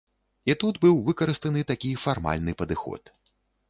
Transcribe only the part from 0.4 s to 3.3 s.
І тут быў выкарыстаны такі фармальны падыход.